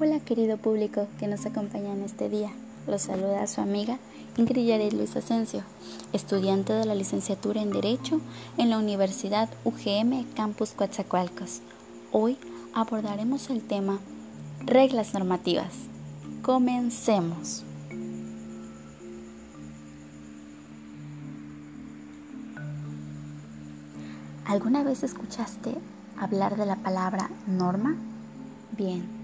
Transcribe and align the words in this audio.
Hola 0.00 0.18
querido 0.18 0.56
público 0.56 1.06
que 1.20 1.28
nos 1.28 1.46
acompaña 1.46 1.92
en 1.92 2.02
este 2.02 2.28
día. 2.28 2.50
Los 2.88 3.02
saluda 3.02 3.46
su 3.46 3.60
amiga 3.60 4.00
Ingrid 4.36 4.92
Luis 4.92 5.14
Asensio, 5.14 5.62
estudiante 6.12 6.72
de 6.72 6.84
la 6.84 6.96
licenciatura 6.96 7.62
en 7.62 7.70
Derecho 7.70 8.20
en 8.58 8.70
la 8.70 8.78
Universidad 8.78 9.48
UGM 9.62 10.24
Campus 10.34 10.72
Coatzacoalcos. 10.72 11.60
Hoy 12.10 12.36
abordaremos 12.74 13.50
el 13.50 13.62
tema 13.62 14.00
reglas 14.66 15.14
normativas. 15.14 15.72
Comencemos. 16.42 17.62
¿Alguna 24.44 24.82
vez 24.82 25.04
escuchaste 25.04 25.76
hablar 26.18 26.56
de 26.56 26.66
la 26.66 26.76
palabra 26.82 27.30
norma? 27.46 27.94
Bien, 28.76 29.23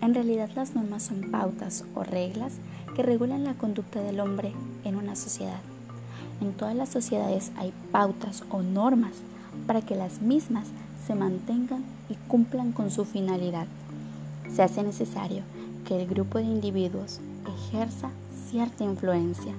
en 0.00 0.14
realidad 0.14 0.50
las 0.54 0.74
normas 0.74 1.04
son 1.04 1.30
pautas 1.30 1.84
o 1.94 2.02
reglas 2.02 2.54
que 2.94 3.02
regulan 3.02 3.44
la 3.44 3.54
conducta 3.54 4.00
del 4.00 4.20
hombre 4.20 4.52
en 4.84 4.96
una 4.96 5.16
sociedad. 5.16 5.60
En 6.40 6.52
todas 6.52 6.74
las 6.74 6.90
sociedades 6.90 7.52
hay 7.56 7.72
pautas 7.92 8.44
o 8.50 8.62
normas 8.62 9.12
para 9.66 9.80
que 9.82 9.96
las 9.96 10.20
mismas 10.20 10.68
se 11.06 11.14
mantengan 11.14 11.84
y 12.08 12.14
cumplan 12.28 12.72
con 12.72 12.90
su 12.90 13.04
finalidad. 13.04 13.66
Se 14.54 14.62
hace 14.62 14.82
necesario 14.82 15.42
que 15.86 16.00
el 16.00 16.06
grupo 16.06 16.38
de 16.38 16.44
individuos 16.44 17.20
ejerza 17.68 18.10
cierta 18.50 18.84
influencia. 18.84 19.52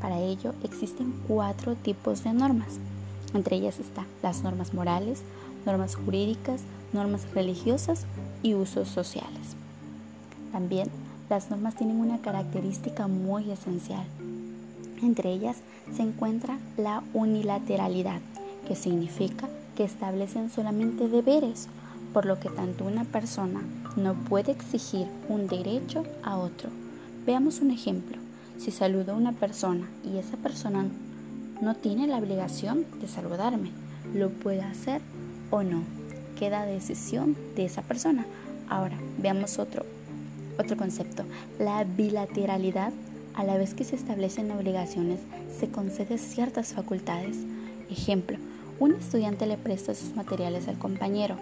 Para 0.00 0.18
ello 0.18 0.54
existen 0.64 1.14
cuatro 1.28 1.74
tipos 1.74 2.24
de 2.24 2.32
normas. 2.32 2.78
Entre 3.34 3.56
ellas 3.56 3.78
están 3.78 4.06
las 4.22 4.42
normas 4.42 4.74
morales, 4.74 5.22
normas 5.64 5.96
jurídicas, 5.96 6.62
normas 6.92 7.26
religiosas 7.34 8.04
y 8.42 8.54
usos 8.54 8.88
sociales. 8.88 9.56
También 10.52 10.88
las 11.30 11.50
normas 11.50 11.74
tienen 11.74 11.96
una 11.96 12.20
característica 12.20 13.08
muy 13.08 13.50
esencial. 13.50 14.04
Entre 15.02 15.32
ellas 15.32 15.56
se 15.96 16.02
encuentra 16.02 16.58
la 16.76 17.02
unilateralidad, 17.14 18.20
que 18.68 18.76
significa 18.76 19.48
que 19.76 19.84
establecen 19.84 20.50
solamente 20.50 21.08
deberes, 21.08 21.68
por 22.12 22.26
lo 22.26 22.38
que 22.38 22.50
tanto 22.50 22.84
una 22.84 23.04
persona 23.04 23.62
no 23.96 24.12
puede 24.12 24.52
exigir 24.52 25.06
un 25.30 25.46
derecho 25.46 26.04
a 26.22 26.36
otro. 26.36 26.68
Veamos 27.24 27.60
un 27.60 27.70
ejemplo. 27.70 28.18
Si 28.58 28.70
saludo 28.70 29.12
a 29.12 29.16
una 29.16 29.32
persona 29.32 29.88
y 30.04 30.18
esa 30.18 30.36
persona 30.36 30.84
no 31.62 31.74
tiene 31.74 32.06
la 32.06 32.18
obligación 32.18 32.84
de 33.00 33.08
saludarme, 33.08 33.70
lo 34.14 34.28
puede 34.28 34.60
hacer 34.60 35.00
o 35.50 35.62
no. 35.62 35.82
Queda 36.38 36.66
decisión 36.66 37.36
de 37.56 37.64
esa 37.64 37.82
persona. 37.82 38.26
Ahora, 38.68 38.98
veamos 39.18 39.58
otro 39.58 39.84
otro 40.58 40.76
concepto, 40.76 41.24
la 41.58 41.84
bilateralidad, 41.84 42.92
a 43.34 43.44
la 43.44 43.56
vez 43.56 43.74
que 43.74 43.84
se 43.84 43.96
establecen 43.96 44.50
obligaciones, 44.50 45.20
se 45.58 45.68
concede 45.68 46.18
ciertas 46.18 46.74
facultades. 46.74 47.36
Ejemplo, 47.90 48.36
un 48.78 48.92
estudiante 48.94 49.46
le 49.46 49.56
presta 49.56 49.94
sus 49.94 50.14
materiales 50.14 50.68
al 50.68 50.78
compañero. 50.78 51.36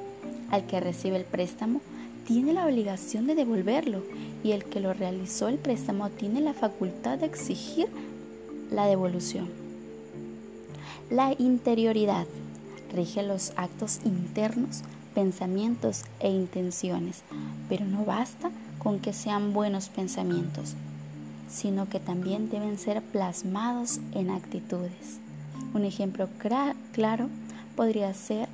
Al 0.50 0.67
que 0.67 0.80
recibe 0.80 1.17
el 1.17 1.25
préstamo, 1.25 1.80
tiene 2.27 2.52
la 2.52 2.67
obligación 2.67 3.27
de 3.27 3.34
devolverlo 3.34 4.02
y 4.44 4.52
el 4.52 4.64
que 4.64 4.80
lo 4.80 4.92
realizó 4.92 5.48
el 5.48 5.58
préstamo 5.58 6.11
tiene 6.11 6.41
la 6.41 6.55
facultad 6.55 7.19
de 7.19 7.27
exigir 7.27 7.89
la 8.70 8.86
devolución. 8.86 9.48
La 11.11 11.34
interioridad 11.39 12.27
rige 12.95 13.22
los 13.22 13.52
actos 13.56 14.00
internos, 14.05 14.83
pensamientos 15.14 16.05
e 16.20 16.30
intenciones, 16.30 17.22
pero 17.69 17.84
no 17.84 18.05
basta 18.05 18.50
con 18.81 18.98
que 18.98 19.12
sean 19.12 19.53
buenos 19.53 19.89
pensamientos, 19.89 20.74
sino 21.48 21.89
que 21.89 22.01
también 22.01 22.51
deben 22.51 22.79
ser 22.79 23.02
plasmados 23.02 24.01
en 24.13 24.30
actitudes. 24.30 25.20
Un 25.74 25.85
ejemplo 25.85 26.29
claro 26.92 27.29
podría 27.77 28.13
ser 28.14 28.48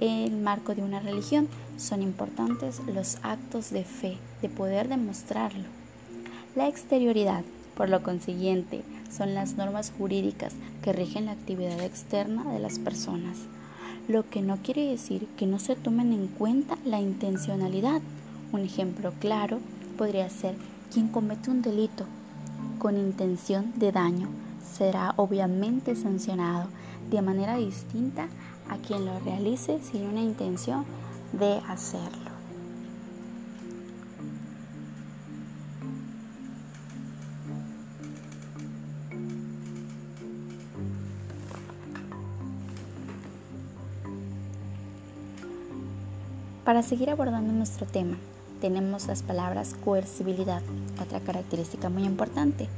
el 0.00 0.32
marco 0.32 0.74
de 0.74 0.82
una 0.82 1.00
religión. 1.00 1.48
Son 1.76 2.02
importantes 2.02 2.80
los 2.86 3.18
actos 3.22 3.70
de 3.70 3.84
fe, 3.84 4.16
de 4.40 4.48
poder 4.48 4.88
demostrarlo. 4.88 5.64
La 6.54 6.68
exterioridad, 6.68 7.44
por 7.76 7.88
lo 7.88 8.02
consiguiente, 8.02 8.82
son 9.10 9.34
las 9.34 9.56
normas 9.56 9.92
jurídicas 9.96 10.54
que 10.82 10.92
rigen 10.92 11.26
la 11.26 11.32
actividad 11.32 11.80
externa 11.80 12.44
de 12.52 12.58
las 12.58 12.78
personas, 12.78 13.38
lo 14.08 14.28
que 14.28 14.42
no 14.42 14.58
quiere 14.58 14.88
decir 14.88 15.26
que 15.36 15.46
no 15.46 15.58
se 15.58 15.76
tomen 15.76 16.12
en 16.12 16.28
cuenta 16.28 16.76
la 16.84 17.00
intencionalidad 17.00 18.02
un 18.52 18.60
ejemplo 18.60 19.12
claro 19.18 19.58
podría 19.96 20.28
ser 20.28 20.54
quien 20.92 21.08
comete 21.08 21.50
un 21.50 21.62
delito 21.62 22.04
con 22.78 22.96
intención 22.96 23.72
de 23.76 23.92
daño 23.92 24.28
será 24.62 25.14
obviamente 25.16 25.96
sancionado 25.96 26.68
de 27.10 27.22
manera 27.22 27.56
distinta 27.56 28.28
a 28.68 28.76
quien 28.78 29.04
lo 29.04 29.18
realice 29.20 29.80
sin 29.80 30.06
una 30.06 30.20
intención 30.20 30.84
de 31.32 31.60
hacerlo. 31.68 32.32
Para 46.64 46.82
seguir 46.82 47.10
abordando 47.10 47.52
nuestro 47.52 47.86
tema, 47.86 48.16
tenemos 48.62 49.08
las 49.08 49.24
palabras 49.24 49.74
coercibilidad, 49.84 50.62
otra 51.02 51.18
característica 51.18 51.88
muy 51.88 52.04
importante. 52.04 52.68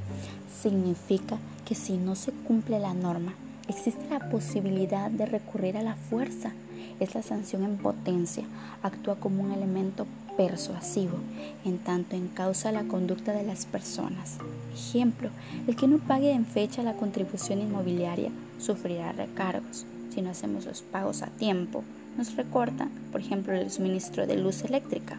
Significa 0.62 1.36
que 1.66 1.74
si 1.74 1.98
no 1.98 2.14
se 2.14 2.32
cumple 2.32 2.80
la 2.80 2.94
norma, 2.94 3.34
existe 3.68 4.08
la 4.08 4.30
posibilidad 4.30 5.10
de 5.10 5.26
recurrir 5.26 5.76
a 5.76 5.82
la 5.82 5.94
fuerza. 5.94 6.52
Es 7.00 7.14
la 7.14 7.22
sanción 7.22 7.64
en 7.64 7.76
potencia, 7.76 8.44
actúa 8.82 9.16
como 9.16 9.42
un 9.42 9.52
elemento 9.52 10.06
persuasivo, 10.38 11.18
en 11.66 11.76
tanto 11.76 12.16
encausa 12.16 12.72
la 12.72 12.84
conducta 12.84 13.32
de 13.32 13.42
las 13.44 13.66
personas. 13.66 14.38
Ejemplo, 14.72 15.28
el 15.66 15.76
que 15.76 15.86
no 15.86 15.98
pague 15.98 16.32
en 16.32 16.46
fecha 16.46 16.82
la 16.82 16.94
contribución 16.94 17.60
inmobiliaria 17.60 18.30
sufrirá 18.58 19.12
recargos. 19.12 19.84
Si 20.08 20.22
no 20.22 20.30
hacemos 20.30 20.64
los 20.64 20.80
pagos 20.80 21.20
a 21.20 21.26
tiempo, 21.26 21.84
nos 22.16 22.36
recorta, 22.36 22.88
por 23.12 23.20
ejemplo, 23.20 23.52
el 23.52 23.70
suministro 23.70 24.26
de 24.26 24.36
luz 24.38 24.64
eléctrica. 24.64 25.18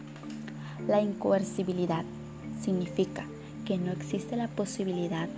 La 0.86 1.00
incoercibilidad 1.00 2.04
significa 2.62 3.26
que 3.64 3.76
no 3.76 3.92
existe 3.92 4.36
la 4.36 4.48
posibilidad 4.48 5.28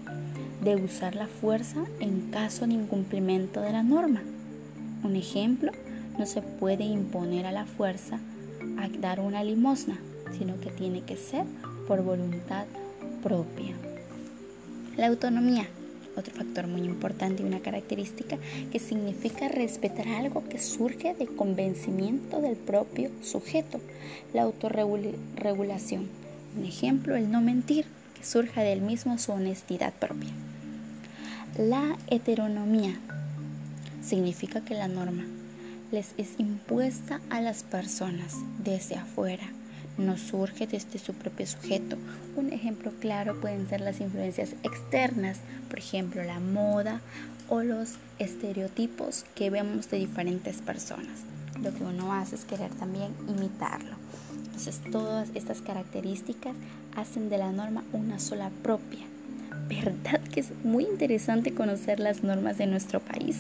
de 0.62 0.76
usar 0.76 1.14
la 1.14 1.26
fuerza 1.26 1.84
en 2.00 2.31
caso 2.31 2.66
de 2.66 2.75
incumplimiento 2.75 3.60
de 3.60 3.72
la 3.72 3.82
norma. 3.82 4.22
Un 5.03 5.16
ejemplo, 5.16 5.72
no 6.19 6.26
se 6.26 6.42
puede 6.42 6.84
imponer 6.84 7.47
a 7.47 7.53
la 7.53 7.64
fuerza 7.64 8.19
a 8.78 8.88
dar 9.00 9.20
una 9.20 9.42
limosna, 9.42 9.98
sino 10.37 10.60
que 10.60 10.70
tiene 10.70 11.03
que 11.03 11.16
ser 11.16 11.44
por 11.87 12.03
voluntad 12.03 12.66
propia. 13.22 13.75
La 14.97 15.06
autonomía 15.06 15.66
otro 16.18 16.34
factor 16.34 16.66
muy 16.66 16.82
importante 16.82 17.42
y 17.42 17.46
una 17.46 17.60
característica 17.60 18.38
que 18.70 18.78
significa 18.78 19.48
respetar 19.48 20.08
algo 20.08 20.46
que 20.48 20.58
surge 20.58 21.14
de 21.14 21.26
convencimiento 21.26 22.40
del 22.40 22.56
propio 22.56 23.10
sujeto, 23.22 23.80
la 24.34 24.42
autorregulación. 24.42 26.08
Un 26.56 26.64
ejemplo, 26.64 27.16
el 27.16 27.30
no 27.30 27.40
mentir, 27.40 27.86
que 28.14 28.24
surja 28.24 28.62
del 28.62 28.80
mismo 28.80 29.18
su 29.18 29.32
honestidad 29.32 29.92
propia. 29.94 30.30
La 31.56 31.96
heteronomía 32.08 32.98
significa 34.02 34.64
que 34.64 34.74
la 34.74 34.88
norma 34.88 35.25
les 35.90 36.14
es 36.19 36.38
impuesta 36.38 37.20
a 37.31 37.40
las 37.40 37.62
personas 37.62 38.34
desde 38.62 38.96
afuera 38.96 39.48
no 39.98 40.16
surge 40.16 40.66
desde 40.66 40.98
su 40.98 41.12
propio 41.12 41.46
sujeto. 41.46 41.96
Un 42.36 42.52
ejemplo 42.52 42.92
claro 43.00 43.40
pueden 43.40 43.68
ser 43.68 43.80
las 43.80 44.00
influencias 44.00 44.54
externas, 44.62 45.38
por 45.68 45.78
ejemplo 45.78 46.22
la 46.22 46.40
moda 46.40 47.00
o 47.48 47.62
los 47.62 47.94
estereotipos 48.18 49.24
que 49.34 49.50
vemos 49.50 49.90
de 49.90 49.98
diferentes 49.98 50.62
personas. 50.62 51.24
Lo 51.62 51.74
que 51.74 51.84
uno 51.84 52.12
hace 52.12 52.36
es 52.36 52.44
querer 52.44 52.70
también 52.70 53.12
imitarlo. 53.28 53.96
Entonces 54.44 54.80
todas 54.90 55.28
estas 55.34 55.60
características 55.60 56.54
hacen 56.96 57.28
de 57.28 57.38
la 57.38 57.52
norma 57.52 57.84
una 57.92 58.18
sola 58.18 58.50
propia. 58.62 59.04
¿Verdad 59.68 60.20
que 60.32 60.40
es 60.40 60.52
muy 60.64 60.84
interesante 60.84 61.52
conocer 61.52 62.00
las 62.00 62.22
normas 62.22 62.58
de 62.58 62.66
nuestro 62.66 63.00
país? 63.00 63.36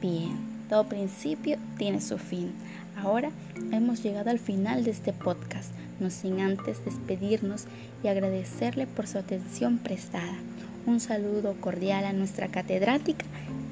Bien. 0.00 0.57
Todo 0.68 0.88
principio 0.88 1.58
tiene 1.76 2.00
su 2.00 2.18
fin. 2.18 2.52
Ahora 3.02 3.30
hemos 3.72 4.02
llegado 4.02 4.30
al 4.30 4.38
final 4.38 4.84
de 4.84 4.90
este 4.90 5.12
podcast, 5.12 5.72
no 6.00 6.10
sin 6.10 6.40
antes 6.40 6.84
despedirnos 6.84 7.64
y 8.02 8.08
agradecerle 8.08 8.86
por 8.86 9.06
su 9.06 9.18
atención 9.18 9.78
prestada. 9.78 10.34
Un 10.86 11.00
saludo 11.00 11.54
cordial 11.60 12.04
a 12.04 12.12
nuestra 12.12 12.48
catedrática. 12.48 13.24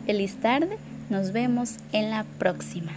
Feliz 0.06 0.36
tarde. 0.36 0.78
Nos 1.08 1.32
vemos 1.32 1.76
en 1.92 2.10
la 2.10 2.24
próxima. 2.38 2.92